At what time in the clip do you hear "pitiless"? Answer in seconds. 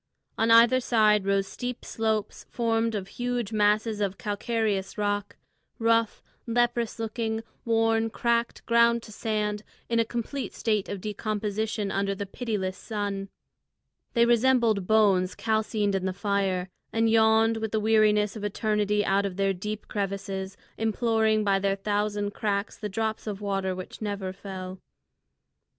12.25-12.77